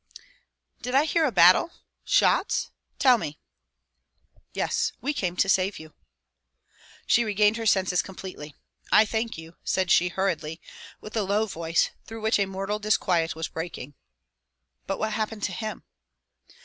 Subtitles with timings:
[0.81, 1.69] "Did I hear a battle
[2.03, 2.71] shots?
[2.97, 3.37] Tell me."
[4.51, 4.93] "Yes.
[4.99, 5.93] We came to save you."
[7.05, 8.55] She regained her senses completely.
[8.91, 10.59] "I thank you," said she hurriedly,
[11.01, 13.93] with a low voice, through which a mortal disquiet was breaking.
[14.87, 15.83] "But what happened to him?"